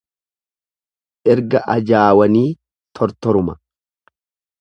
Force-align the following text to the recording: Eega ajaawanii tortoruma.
Eega 1.33 1.61
ajaawanii 1.73 2.47
tortoruma. 3.01 3.57